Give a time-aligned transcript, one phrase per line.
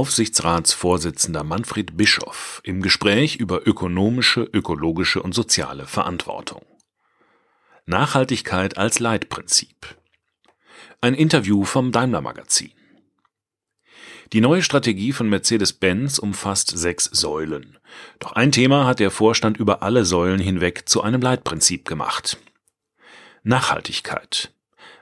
[0.00, 6.64] Aufsichtsratsvorsitzender Manfred Bischoff im Gespräch über ökonomische, ökologische und soziale Verantwortung.
[7.84, 9.98] Nachhaltigkeit als Leitprinzip.
[11.02, 12.72] Ein Interview vom Daimler Magazin.
[14.32, 17.78] Die neue Strategie von Mercedes-Benz umfasst sechs Säulen.
[18.20, 22.38] Doch ein Thema hat der Vorstand über alle Säulen hinweg zu einem Leitprinzip gemacht.
[23.42, 24.54] Nachhaltigkeit.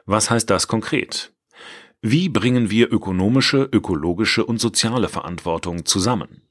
[0.06, 1.32] Was heißt das konkret?
[2.00, 6.42] Wie bringen wir ökonomische, ökologische und soziale Verantwortung zusammen?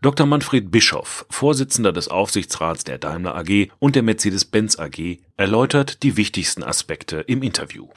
[0.00, 0.26] Dr.
[0.26, 6.62] Manfred Bischoff, Vorsitzender des Aufsichtsrats der Daimler AG und der Mercedes-Benz AG, erläutert die wichtigsten
[6.62, 7.88] Aspekte im Interview.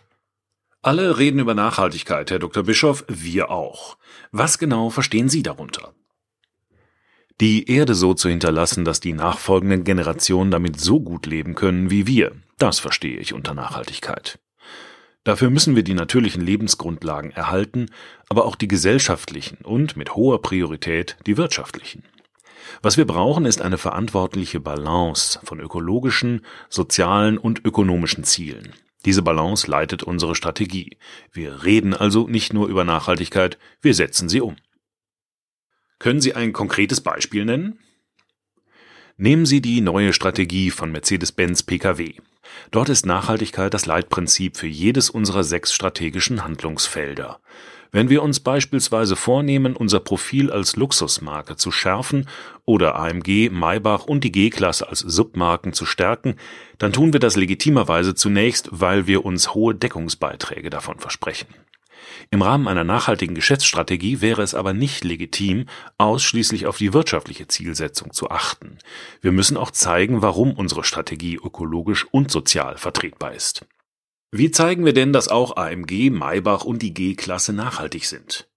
[0.82, 2.64] Alle reden über Nachhaltigkeit, Herr Dr.
[2.64, 3.98] Bischoff, wir auch.
[4.32, 5.94] Was genau verstehen Sie darunter?
[7.40, 12.08] Die Erde so zu hinterlassen, dass die nachfolgenden Generationen damit so gut leben können wie
[12.08, 14.40] wir, das verstehe ich unter Nachhaltigkeit.
[15.24, 17.88] Dafür müssen wir die natürlichen Lebensgrundlagen erhalten,
[18.28, 22.04] aber auch die gesellschaftlichen und mit hoher Priorität die wirtschaftlichen.
[22.82, 28.74] Was wir brauchen, ist eine verantwortliche Balance von ökologischen, sozialen und ökonomischen Zielen.
[29.06, 30.98] Diese Balance leitet unsere Strategie.
[31.32, 34.56] Wir reden also nicht nur über Nachhaltigkeit, wir setzen sie um.
[36.00, 37.80] Können Sie ein konkretes Beispiel nennen?
[39.16, 42.16] Nehmen Sie die neue Strategie von Mercedes-Benz Pkw.
[42.72, 47.40] Dort ist Nachhaltigkeit das Leitprinzip für jedes unserer sechs strategischen Handlungsfelder.
[47.92, 52.28] Wenn wir uns beispielsweise vornehmen, unser Profil als Luxusmarke zu schärfen
[52.66, 56.38] oder AMG, Maybach und die G-Klasse als Submarken zu stärken,
[56.80, 61.54] dann tun wir das legitimerweise zunächst, weil wir uns hohe Deckungsbeiträge davon versprechen.
[62.32, 65.66] Im Rahmen einer nachhaltigen Geschäftsstrategie wäre es aber nicht legitim,
[65.98, 68.78] ausschließlich auf die wirtschaftliche Zielsetzung zu achten.
[69.22, 73.66] Wir müssen auch zeigen, warum unsere Strategie ökologisch und sozial vertretbar ist.
[74.32, 78.50] Wie zeigen wir denn, dass auch AMG, Maybach und die G-Klasse nachhaltig sind?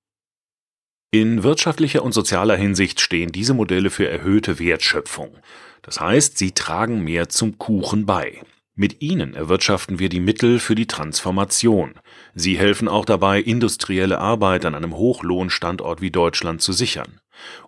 [1.11, 5.37] In wirtschaftlicher und sozialer Hinsicht stehen diese Modelle für erhöhte Wertschöpfung.
[5.83, 8.43] Das heißt, sie tragen mehr zum Kuchen bei.
[8.79, 11.95] Mit ihnen erwirtschaften wir die Mittel für die Transformation.
[12.35, 17.19] Sie helfen auch dabei, industrielle Arbeit an einem Hochlohnstandort wie Deutschland zu sichern.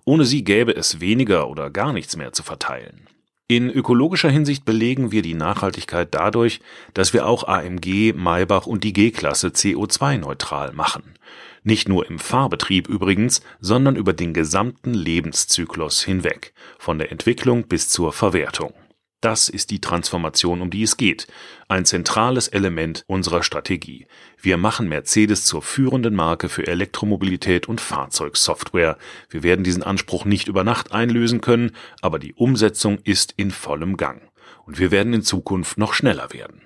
[0.04, 3.06] Ohne sie gäbe es weniger oder gar nichts mehr zu verteilen.
[3.46, 6.60] In ökologischer Hinsicht belegen wir die Nachhaltigkeit dadurch,
[6.92, 11.14] dass wir auch AMG, Maybach und die G-Klasse CO2-neutral machen.
[11.62, 17.88] Nicht nur im Fahrbetrieb übrigens, sondern über den gesamten Lebenszyklus hinweg, von der Entwicklung bis
[17.88, 18.74] zur Verwertung.
[19.20, 21.26] Das ist die Transformation, um die es geht.
[21.66, 24.06] Ein zentrales Element unserer Strategie.
[24.40, 28.96] Wir machen Mercedes zur führenden Marke für Elektromobilität und Fahrzeugsoftware.
[29.28, 33.96] Wir werden diesen Anspruch nicht über Nacht einlösen können, aber die Umsetzung ist in vollem
[33.96, 34.22] Gang.
[34.64, 36.62] Und wir werden in Zukunft noch schneller werden.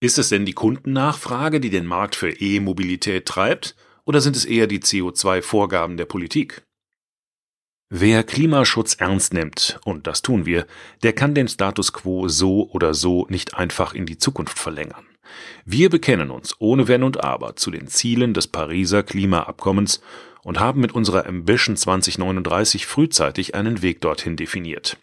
[0.00, 4.66] Ist es denn die Kundennachfrage, die den Markt für E-Mobilität treibt, oder sind es eher
[4.66, 6.65] die CO2-Vorgaben der Politik?
[7.88, 10.66] Wer Klimaschutz ernst nimmt, und das tun wir,
[11.04, 15.06] der kann den Status quo so oder so nicht einfach in die Zukunft verlängern.
[15.64, 20.00] Wir bekennen uns ohne Wenn und Aber zu den Zielen des Pariser Klimaabkommens
[20.42, 24.96] und haben mit unserer Ambition 2039 frühzeitig einen Weg dorthin definiert.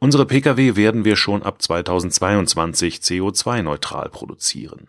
[0.00, 4.88] Unsere Pkw werden wir schon ab 2022 CO2-neutral produzieren.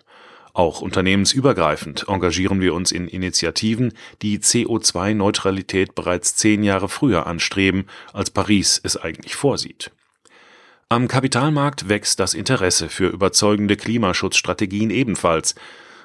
[0.53, 8.29] Auch unternehmensübergreifend engagieren wir uns in Initiativen, die CO2-Neutralität bereits zehn Jahre früher anstreben, als
[8.29, 9.91] Paris es eigentlich vorsieht.
[10.89, 15.55] Am Kapitalmarkt wächst das Interesse für überzeugende Klimaschutzstrategien ebenfalls.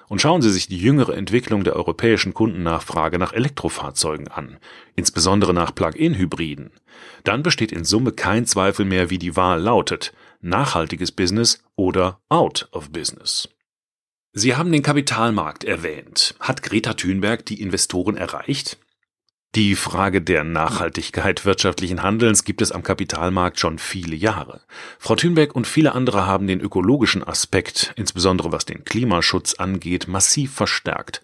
[0.09, 4.59] Und schauen Sie sich die jüngere Entwicklung der europäischen Kundennachfrage nach Elektrofahrzeugen an,
[4.95, 6.71] insbesondere nach Plug-in-Hybriden.
[7.25, 12.69] Dann besteht in Summe kein Zweifel mehr, wie die Wahl lautet nachhaltiges Business oder out
[12.73, 13.49] of business.
[14.39, 16.35] Sie haben den Kapitalmarkt erwähnt.
[16.41, 18.77] Hat Greta Thunberg die Investoren erreicht?
[19.55, 24.61] Die Frage der Nachhaltigkeit wirtschaftlichen Handelns gibt es am Kapitalmarkt schon viele Jahre.
[24.99, 30.53] Frau Thunberg und viele andere haben den ökologischen Aspekt, insbesondere was den Klimaschutz angeht, massiv
[30.53, 31.23] verstärkt.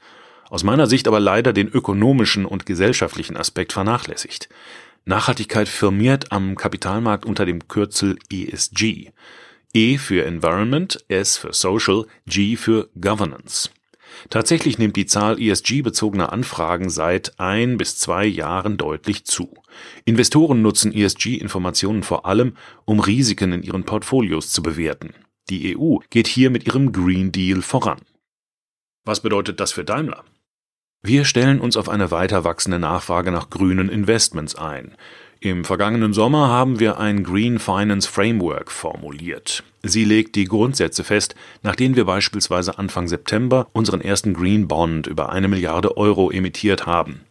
[0.48, 4.48] Aus meiner Sicht aber leider den ökonomischen und gesellschaftlichen Aspekt vernachlässigt.
[5.04, 9.10] Nachhaltigkeit firmiert am Kapitalmarkt unter dem Kürzel ESG.
[9.74, 13.70] E für Environment, S für Social, G für Governance.
[14.28, 19.54] Tatsächlich nimmt die Zahl ESG-bezogener Anfragen seit ein bis zwei Jahren deutlich zu.
[20.04, 25.14] Investoren nutzen ESG-Informationen vor allem, um Risiken in ihren Portfolios zu bewerten.
[25.48, 28.00] Die EU geht hier mit ihrem Green Deal voran.
[29.04, 30.22] Was bedeutet das für Daimler?
[31.02, 34.96] Wir stellen uns auf eine weiter wachsende Nachfrage nach grünen Investments ein.
[35.44, 39.64] Im vergangenen Sommer haben wir ein Green Finance Framework formuliert.
[39.82, 41.34] Sie legt die Grundsätze fest,
[41.64, 46.86] nach denen wir beispielsweise Anfang September unseren ersten Green Bond über eine Milliarde Euro emittiert
[46.86, 47.22] haben.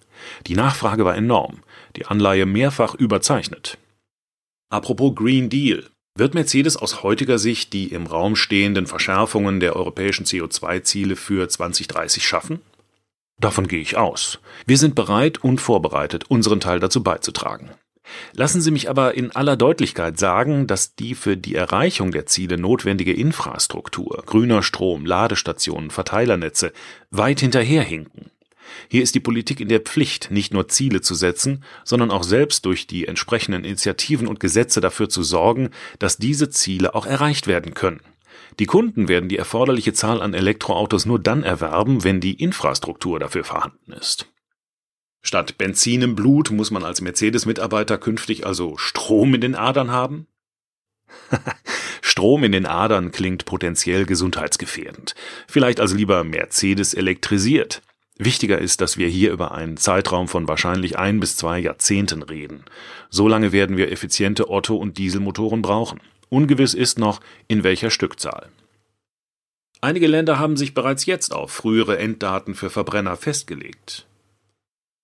[0.48, 1.60] Die Nachfrage war enorm,
[1.96, 3.78] die Anleihe mehrfach überzeichnet.
[4.70, 5.86] Apropos Green Deal.
[6.18, 12.28] Wird Mercedes aus heutiger Sicht die im Raum stehenden Verschärfungen der europäischen CO2-Ziele für 2030
[12.28, 12.60] schaffen?
[13.40, 14.40] Davon gehe ich aus.
[14.66, 17.70] Wir sind bereit und vorbereitet, unseren Teil dazu beizutragen.
[18.34, 22.58] Lassen Sie mich aber in aller Deutlichkeit sagen, dass die für die Erreichung der Ziele
[22.58, 26.74] notwendige Infrastruktur, grüner Strom, Ladestationen, Verteilernetze
[27.10, 28.32] weit hinterherhinken.
[28.88, 32.66] Hier ist die Politik in der Pflicht, nicht nur Ziele zu setzen, sondern auch selbst
[32.66, 37.74] durch die entsprechenden Initiativen und Gesetze dafür zu sorgen, dass diese Ziele auch erreicht werden
[37.74, 38.02] können.
[38.60, 43.44] Die Kunden werden die erforderliche Zahl an Elektroautos nur dann erwerben, wenn die Infrastruktur dafür
[43.44, 44.31] vorhanden ist.
[45.22, 50.28] Statt Benzin im Blut muss man als Mercedes-Mitarbeiter künftig also Strom in den Adern haben?
[52.02, 55.16] Strom in den Adern klingt potenziell gesundheitsgefährdend.
[55.48, 57.82] Vielleicht also lieber Mercedes elektrisiert.
[58.18, 62.66] Wichtiger ist, dass wir hier über einen Zeitraum von wahrscheinlich ein bis zwei Jahrzehnten reden.
[63.10, 66.00] So lange werden wir effiziente Otto- und Dieselmotoren brauchen.
[66.30, 68.50] Ungewiss ist noch, in welcher Stückzahl.
[69.82, 74.06] Einige Länder haben sich bereits jetzt auf frühere Enddaten für Verbrenner festgelegt.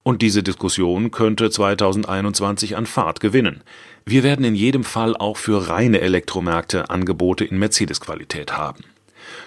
[0.07, 3.62] Und diese Diskussion könnte 2021 an Fahrt gewinnen.
[4.06, 8.86] Wir werden in jedem Fall auch für reine Elektromärkte Angebote in Mercedes-Qualität haben.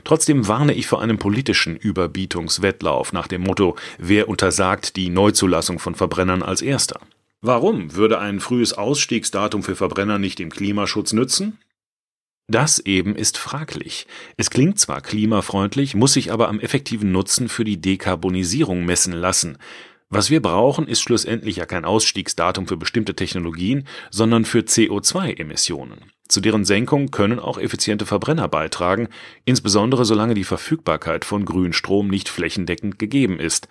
[0.04, 5.94] Trotzdem warne ich vor einem politischen Überbietungswettlauf nach dem Motto, wer untersagt die Neuzulassung von
[5.94, 7.00] Verbrennern als erster?
[7.40, 11.56] Warum würde ein frühes Ausstiegsdatum für Verbrenner nicht dem Klimaschutz nützen?
[12.50, 14.08] Das eben ist fraglich.
[14.36, 19.56] Es klingt zwar klimafreundlich, muss sich aber am effektiven Nutzen für die Dekarbonisierung messen lassen.
[20.12, 26.10] Was wir brauchen, ist schlussendlich ja kein Ausstiegsdatum für bestimmte Technologien, sondern für CO2-Emissionen.
[26.26, 29.08] Zu deren Senkung können auch effiziente Verbrenner beitragen,
[29.44, 33.68] insbesondere solange die Verfügbarkeit von Grünstrom nicht flächendeckend gegeben ist.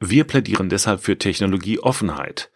[0.00, 2.50] Wir plädieren deshalb für Technologieoffenheit.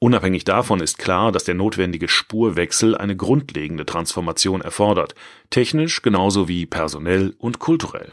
[0.00, 5.14] Unabhängig davon ist klar, dass der notwendige Spurwechsel eine grundlegende Transformation erfordert,
[5.50, 8.12] technisch genauso wie personell und kulturell.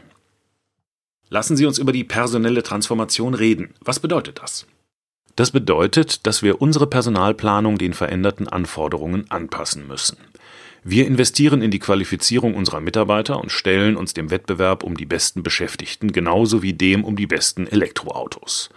[1.32, 3.72] Lassen Sie uns über die personelle Transformation reden.
[3.80, 4.66] Was bedeutet das?
[5.34, 10.18] Das bedeutet, dass wir unsere Personalplanung den veränderten Anforderungen anpassen müssen.
[10.84, 15.42] Wir investieren in die Qualifizierung unserer Mitarbeiter und stellen uns dem Wettbewerb um die besten
[15.42, 18.68] Beschäftigten genauso wie dem um die besten Elektroautos.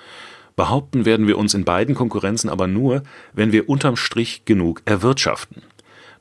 [0.55, 3.03] Behaupten werden wir uns in beiden Konkurrenzen aber nur,
[3.33, 5.61] wenn wir unterm Strich genug erwirtschaften.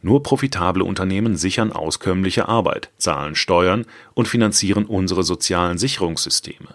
[0.05, 6.69] Nur profitable Unternehmen sichern auskömmliche Arbeit, zahlen Steuern und finanzieren unsere sozialen Sicherungssysteme.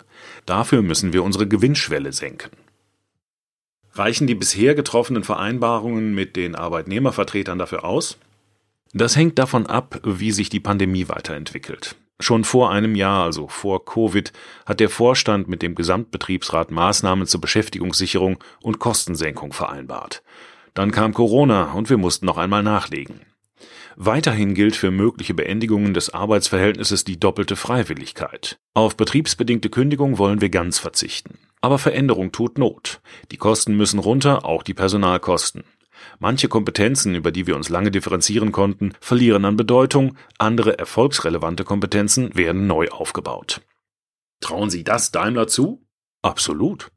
[0.47, 2.49] Dafür müssen wir unsere Gewinnschwelle senken.
[3.93, 8.17] Reichen die bisher getroffenen Vereinbarungen mit den Arbeitnehmervertretern dafür aus?
[8.93, 11.97] Das hängt davon ab, wie sich die Pandemie weiterentwickelt.
[12.19, 14.33] Schon vor einem Jahr, also vor Covid,
[14.65, 20.23] hat der Vorstand mit dem Gesamtbetriebsrat Maßnahmen zur Beschäftigungssicherung und Kostensenkung vereinbart.
[20.79, 23.19] Dann kam Corona und wir mussten noch einmal nachlegen.
[23.97, 28.61] Weiterhin gilt für mögliche Beendigungen des Arbeitsverhältnisses die doppelte Freiwilligkeit.
[28.73, 31.37] Auf betriebsbedingte Kündigung wollen wir ganz verzichten.
[31.59, 33.01] Aber Veränderung tut Not.
[33.29, 35.65] Die Kosten müssen runter, auch die Personalkosten.
[36.17, 42.37] Manche Kompetenzen, über die wir uns lange differenzieren konnten, verlieren an Bedeutung, andere erfolgsrelevante Kompetenzen
[42.37, 43.59] werden neu aufgebaut.
[44.39, 45.85] Trauen Sie das Daimler zu?
[46.21, 46.91] Absolut.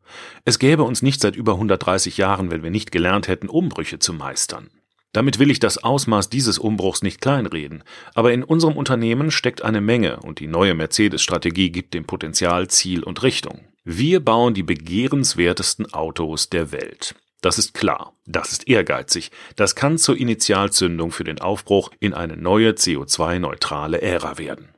[0.45, 4.12] Es gäbe uns nicht seit über 130 Jahren, wenn wir nicht gelernt hätten, Umbrüche zu
[4.12, 4.71] meistern.
[5.12, 9.83] Damit will ich das Ausmaß dieses Umbruchs nicht kleinreden, aber in unserem Unternehmen steckt eine
[9.83, 13.61] Menge und die neue Mercedes-Strategie gibt dem Potenzial Ziel und Richtung.
[13.85, 17.14] Wir bauen die begehrenswertesten Autos der Welt.
[17.43, 22.37] Das ist klar, das ist ehrgeizig, das kann zur Initialzündung für den Aufbruch in eine
[22.37, 24.69] neue CO2-neutrale Ära werden.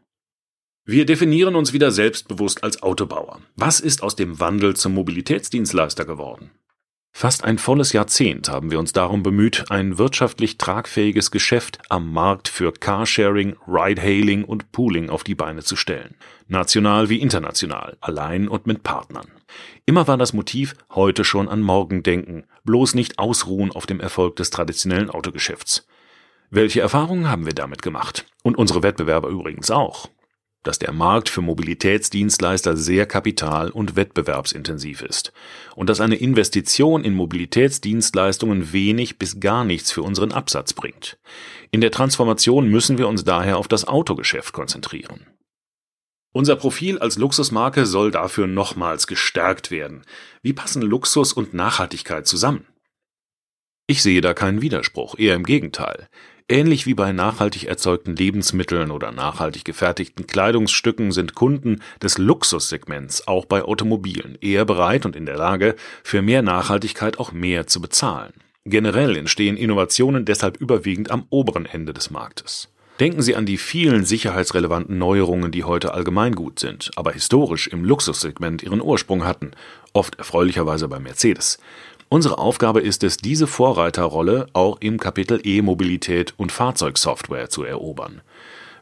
[0.86, 3.40] Wir definieren uns wieder selbstbewusst als Autobauer.
[3.56, 6.50] Was ist aus dem Wandel zum Mobilitätsdienstleister geworden?
[7.10, 12.48] Fast ein volles Jahrzehnt haben wir uns darum bemüht, ein wirtschaftlich tragfähiges Geschäft am Markt
[12.48, 16.16] für Carsharing, Ride-Hailing und Pooling auf die Beine zu stellen.
[16.48, 19.28] National wie international, allein und mit Partnern.
[19.86, 24.36] Immer war das Motiv heute schon an morgen denken, bloß nicht ausruhen auf dem Erfolg
[24.36, 25.86] des traditionellen Autogeschäfts.
[26.50, 28.26] Welche Erfahrungen haben wir damit gemacht?
[28.42, 30.10] Und unsere Wettbewerber übrigens auch
[30.64, 35.32] dass der Markt für Mobilitätsdienstleister sehr kapital- und wettbewerbsintensiv ist
[35.76, 41.18] und dass eine Investition in Mobilitätsdienstleistungen wenig bis gar nichts für unseren Absatz bringt.
[41.70, 45.26] In der Transformation müssen wir uns daher auf das Autogeschäft konzentrieren.
[46.32, 50.02] Unser Profil als Luxusmarke soll dafür nochmals gestärkt werden.
[50.42, 52.66] Wie passen Luxus und Nachhaltigkeit zusammen?
[53.86, 56.08] Ich sehe da keinen Widerspruch, eher im Gegenteil.
[56.48, 63.44] Ähnlich wie bei nachhaltig erzeugten Lebensmitteln oder nachhaltig gefertigten Kleidungsstücken sind Kunden des Luxussegments auch
[63.44, 68.32] bei Automobilen eher bereit und in der Lage, für mehr Nachhaltigkeit auch mehr zu bezahlen.
[68.64, 72.70] Generell entstehen Innovationen deshalb überwiegend am oberen Ende des Marktes.
[73.00, 78.62] Denken Sie an die vielen sicherheitsrelevanten Neuerungen, die heute allgemeingut sind, aber historisch im Luxussegment
[78.62, 79.50] ihren Ursprung hatten,
[79.92, 81.58] oft erfreulicherweise bei Mercedes.
[82.08, 88.20] Unsere Aufgabe ist es, diese Vorreiterrolle auch im Kapitel E-Mobilität und Fahrzeugsoftware zu erobern.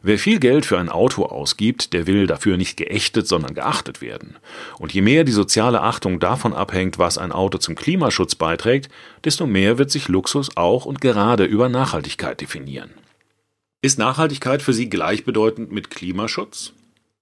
[0.05, 4.35] Wer viel Geld für ein Auto ausgibt, der will dafür nicht geächtet, sondern geachtet werden.
[4.77, 8.89] Und je mehr die soziale Achtung davon abhängt, was ein Auto zum Klimaschutz beiträgt,
[9.23, 12.89] desto mehr wird sich Luxus auch und gerade über Nachhaltigkeit definieren.
[13.81, 16.73] Ist Nachhaltigkeit für Sie gleichbedeutend mit Klimaschutz?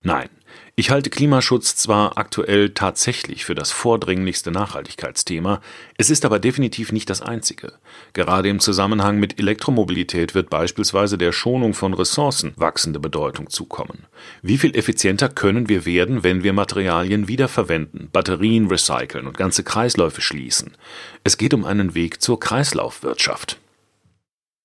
[0.03, 0.29] Nein,
[0.75, 5.61] ich halte Klimaschutz zwar aktuell tatsächlich für das vordringlichste Nachhaltigkeitsthema,
[5.97, 7.73] es ist aber definitiv nicht das einzige.
[8.13, 14.07] Gerade im Zusammenhang mit Elektromobilität wird beispielsweise der Schonung von Ressourcen wachsende Bedeutung zukommen.
[14.41, 20.21] Wie viel effizienter können wir werden, wenn wir Materialien wiederverwenden, Batterien recyceln und ganze Kreisläufe
[20.21, 20.77] schließen?
[21.23, 23.59] Es geht um einen Weg zur Kreislaufwirtschaft.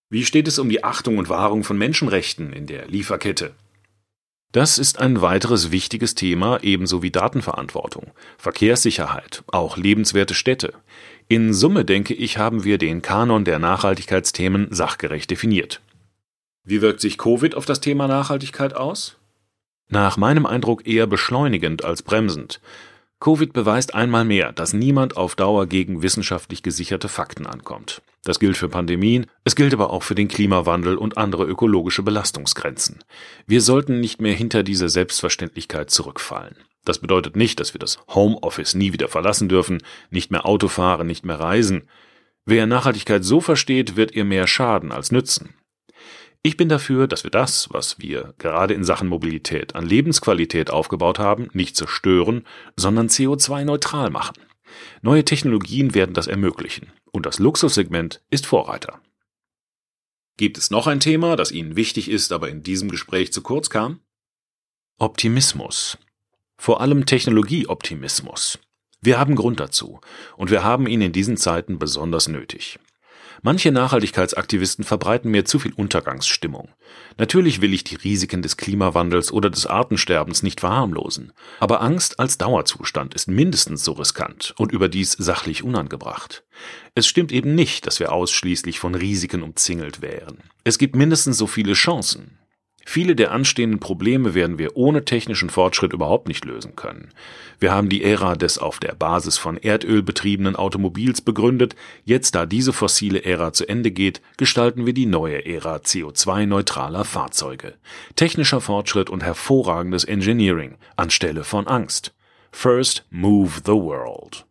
[0.09, 3.53] Wie steht es um die Achtung und Wahrung von Menschenrechten in der Lieferkette?
[4.53, 10.73] Das ist ein weiteres wichtiges Thema, ebenso wie Datenverantwortung, Verkehrssicherheit, auch lebenswerte Städte.
[11.29, 15.81] In Summe, denke ich, haben wir den Kanon der Nachhaltigkeitsthemen sachgerecht definiert.
[16.65, 19.17] Wie wirkt sich Covid auf das Thema Nachhaltigkeit aus?
[19.89, 22.61] Nach meinem Eindruck eher beschleunigend als bremsend.
[23.19, 28.03] Covid beweist einmal mehr, dass niemand auf Dauer gegen wissenschaftlich gesicherte Fakten ankommt.
[28.25, 32.99] Das gilt für Pandemien, es gilt aber auch für den Klimawandel und andere ökologische Belastungsgrenzen.
[33.47, 36.57] Wir sollten nicht mehr hinter diese Selbstverständlichkeit zurückfallen.
[36.85, 41.07] Das bedeutet nicht, dass wir das Homeoffice nie wieder verlassen dürfen, nicht mehr Auto fahren,
[41.07, 41.89] nicht mehr reisen.
[42.45, 45.55] Wer Nachhaltigkeit so versteht, wird ihr mehr schaden als nützen.
[46.47, 51.19] Ich bin dafür, dass wir das, was wir gerade in Sachen Mobilität an Lebensqualität aufgebaut
[51.19, 54.37] haben, nicht zerstören, sondern CO2-neutral machen.
[55.03, 59.01] Neue Technologien werden das ermöglichen und das Luxussegment ist Vorreiter.
[60.37, 63.69] Gibt es noch ein Thema, das Ihnen wichtig ist, aber in diesem Gespräch zu kurz
[63.69, 63.99] kam?
[64.99, 65.99] Optimismus.
[66.57, 68.61] Vor allem Technologieoptimismus.
[69.01, 70.01] Wir haben Grund dazu
[70.37, 72.79] und wir haben ihn in diesen Zeiten besonders nötig.
[73.47, 76.71] Manche Nachhaltigkeitsaktivisten verbreiten mir zu viel Untergangsstimmung.
[77.17, 82.39] Natürlich will ich die Risiken des Klimawandels oder des Artensterbens nicht verharmlosen, aber Angst als
[82.39, 86.43] Dauerzustand ist mindestens so riskant und überdies sachlich unangebracht.
[86.97, 90.39] Es stimmt eben nicht, dass wir ausschließlich von Risiken umzingelt wären.
[90.65, 92.41] Es gibt mindestens so viele Chancen.
[92.89, 97.09] Viele der anstehenden Probleme werden wir ohne technischen Fortschritt überhaupt nicht lösen können.
[97.59, 101.75] Wir haben die Ära des auf der Basis von Erdöl betriebenen Automobils begründet,
[102.05, 107.75] jetzt da diese fossile Ära zu Ende geht, gestalten wir die neue Ära CO2-neutraler Fahrzeuge.
[108.15, 112.15] Technischer Fortschritt und hervorragendes Engineering anstelle von Angst.
[112.53, 114.46] First move the world.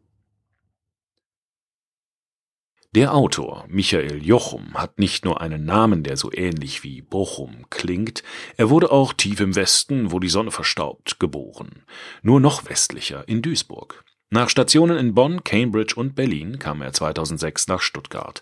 [2.95, 8.23] Der Autor Michael Jochum hat nicht nur einen Namen, der so ähnlich wie Bochum klingt,
[8.55, 11.83] er wurde auch tief im Westen, wo die Sonne verstaubt, geboren.
[12.21, 14.05] Nur noch westlicher, in Duisburg.
[14.29, 18.41] Nach Stationen in Bonn, Cambridge und Berlin kam er 2006 nach Stuttgart.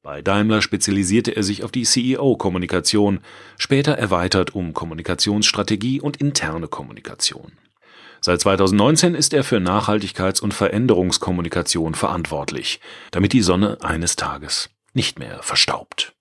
[0.00, 3.18] Bei Daimler spezialisierte er sich auf die CEO-Kommunikation,
[3.58, 7.50] später erweitert um Kommunikationsstrategie und interne Kommunikation.
[8.20, 15.18] Seit 2019 ist er für Nachhaltigkeits- und Veränderungskommunikation verantwortlich, damit die Sonne eines Tages nicht
[15.18, 16.14] mehr verstaubt.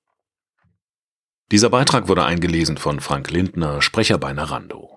[1.51, 4.96] Dieser Beitrag wurde eingelesen von Frank Lindner, Sprecher bei Narando.